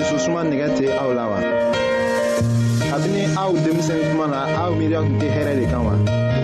[0.00, 1.38] dususuma nɛgɛ tɛ aw la wa
[2.90, 5.92] kabini aw denmisɛn kuma na aw miiriya tun tɛ hɛrɛ de kan wa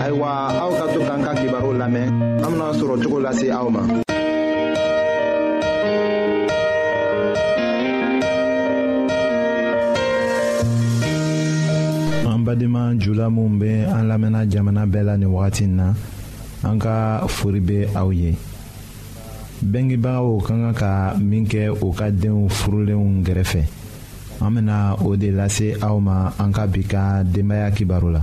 [0.05, 0.28] ayiwa
[0.62, 2.06] aw ka to k'an ka kibaru lamɛn
[2.45, 3.81] an bena sɔrɔ cogo lase aw ma
[12.33, 15.94] an badenma jula minw be an lamɛnna jamana bɛɛ la nin wagatin na
[16.62, 18.36] an ka fori be aw ye
[19.67, 23.62] bengebagaw ka kan ka min kɛ u ka denw furulenw gɛrɛfɛ
[24.45, 28.22] an bena o de lase aw ma an ka bi ka denbaaya kibaro la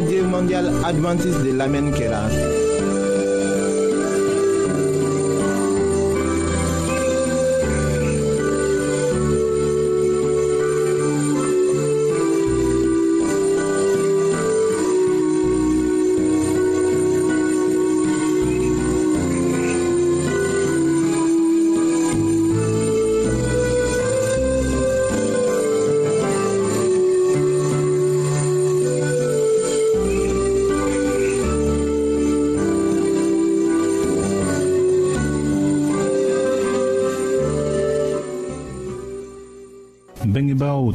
[0.00, 2.39] radio mondiale adventiste de l'Amen a.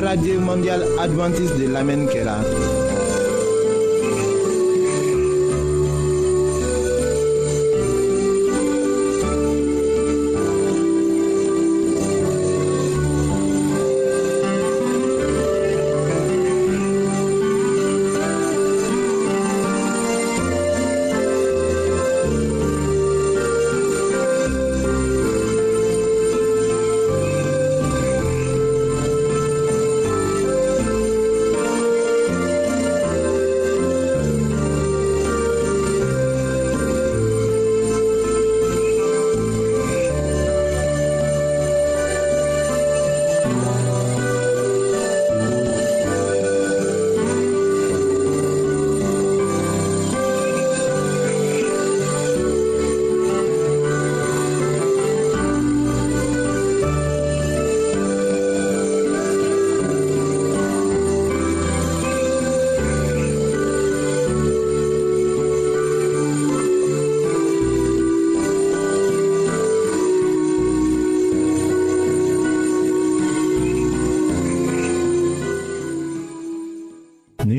[0.00, 0.80] Radio mondial
[1.58, 2.38] de lamen kera.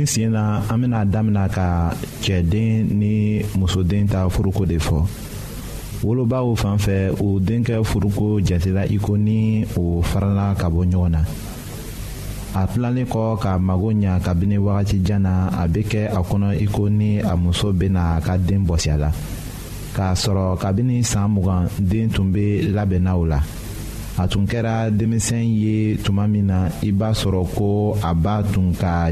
[0.09, 4.97] sen na an bena damina ka cɛden ni musoden ta furuko de fɔ
[6.03, 11.09] wolobaw fan fɛ u denkɛ furuko jatela i ko ni o farala ka bɔ ɲɔgɔn
[11.13, 11.21] na
[12.61, 16.65] a tilalen kɔ ka mago ɲa kabini wagatijan na a be kɛ a kɔnɔ i
[16.65, 19.11] ko ni a muso bena a ka den bɔsiya la
[19.95, 23.43] k'a sɔrɔ kabini saan mugan den tun be labɛnna o la
[24.17, 28.73] a tun kɛra denmisɛn ye tuma min na i b'a sɔrɔ ko a b'a tun
[28.73, 29.11] ka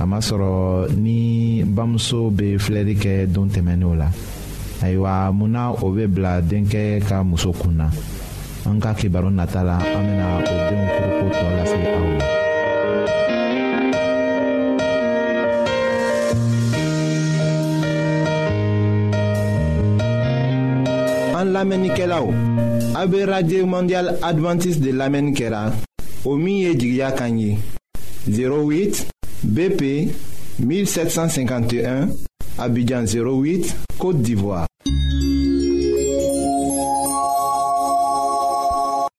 [0.00, 4.08] masɔrɔ ni bamuso be filɛli kɛ don tɛmɛninw la
[4.82, 7.90] ayiwa munna o be bila denkɛ ka muso kun na
[8.66, 12.24] an ka kibaru nata la an bena o denw furuko tɔ lase aw ma.
[21.38, 22.26] an lamɛnnikɛlaw
[22.96, 25.72] a be radio mondial adventiste de lamɛnni kɛra
[26.24, 27.56] o min ye jigiya kan ye
[28.28, 29.11] 08
[29.44, 30.08] BP
[30.60, 32.08] 1751,
[32.58, 34.66] Abidjan 08, Côte d'Ivoire.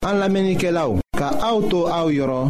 [0.05, 0.65] En l'Amérique
[1.17, 2.49] ka auto auro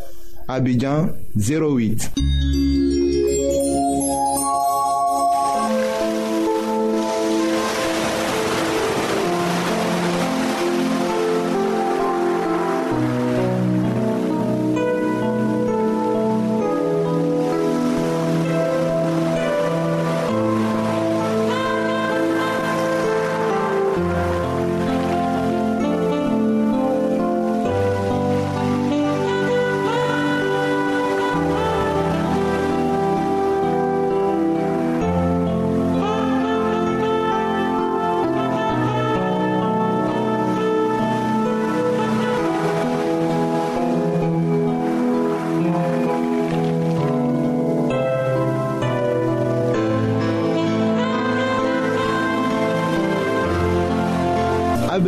[0.55, 2.70] Abidjan 08.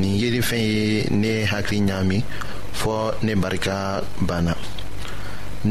[0.00, 2.18] nin yelifɛn ye ne hakili ɲaami
[2.74, 4.54] fɔɔ ne barika banna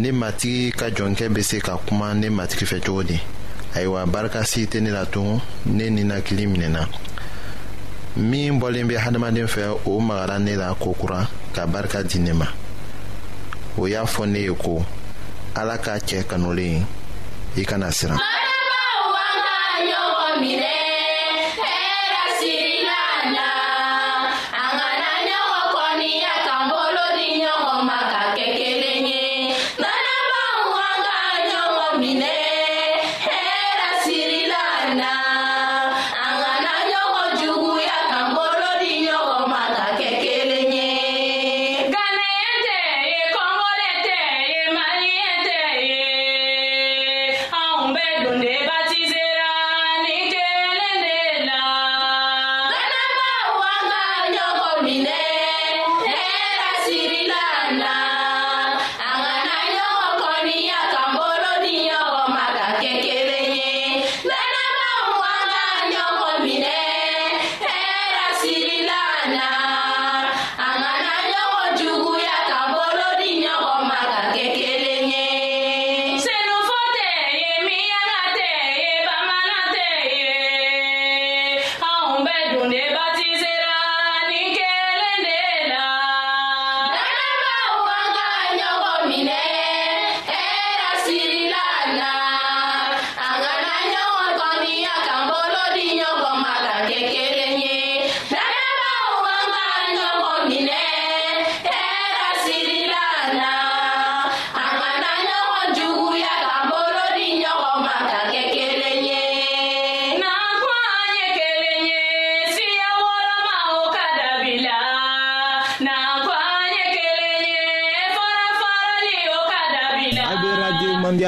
[0.02, 3.18] ne matigi ka jɔnkɛ be se ka kuma ne matigi fɛ cogo di
[3.76, 6.86] ayiwa barika si tɛ ne la tugun ne ninakili minɛna
[8.18, 12.46] min bɔlen be hadamaden fɛ o magara ne la kokura ka barika di ne ma
[13.78, 14.86] o y'a fɔ ne ye ko
[15.56, 16.86] ala ka cɛɛ kanulen
[17.58, 18.20] i kana siran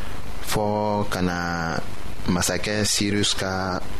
[0.51, 1.37] fɔɔ ka na
[2.33, 3.51] masakɛ sirus ka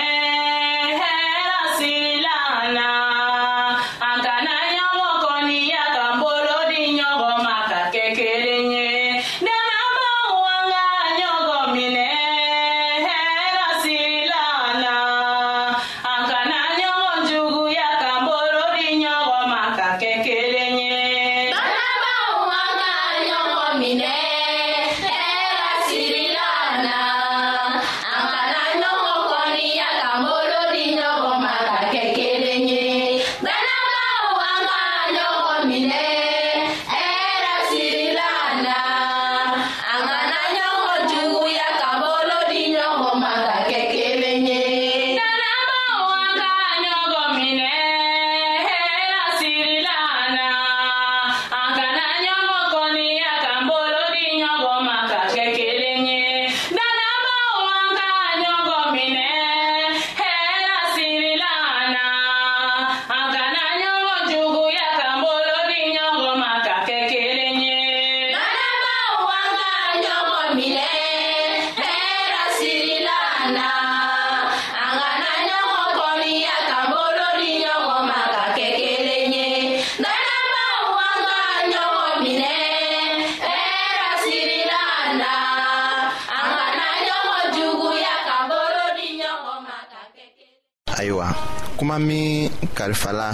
[91.99, 93.31] an min kalifala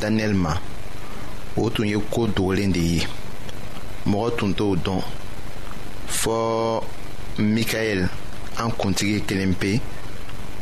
[0.00, 0.52] daniyɛli ma
[1.56, 3.06] o tun ye koo dogolen de ye
[4.06, 5.00] mɔgɔ tun t'o dɔn
[6.08, 6.82] fɔɔ
[7.38, 8.08] mikaɛl
[8.58, 9.80] an kuntigi kelen pe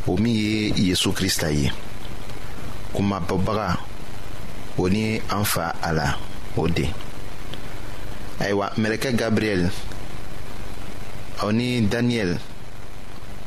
[0.06, 1.70] o min ye yezu krista ye
[2.92, 3.78] kuma bɔbaga
[4.78, 6.16] o ni an fa a la
[6.56, 6.84] o de
[8.40, 9.70] ayiwa mɛlɛkɛ gabriyɛl
[11.42, 12.36] o ni daniyɛli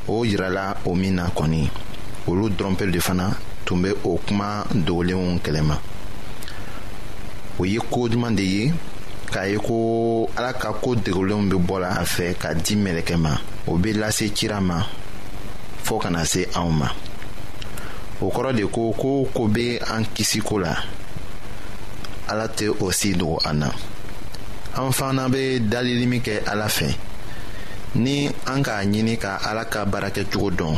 [0.07, 1.69] o yirala o min na kɔni
[2.27, 3.37] olu dɔrɔn de fana
[3.67, 4.47] tun bɛ o kuma
[4.85, 5.75] dogolenw kɛlɛma
[7.61, 8.73] o ye koo duman de ye
[9.33, 13.33] k'a ye ko ala ka ko dogolenw bɛ bɔla a fɛ ka di mɛlɛkɛ ma
[13.69, 14.79] o bɛ lase cira ma
[15.85, 16.87] fɔɔ kana se anw ma
[18.21, 20.73] o kɔrɔ de ko ko ko bɛ an kisi ko la
[22.31, 23.67] ala tɛ o si dogo an na
[24.77, 26.87] an fana bɛ dalili min kɛ ala fɛ
[27.95, 30.77] ni an k'a ɲini ka ala ka baarakɛcogo dɔn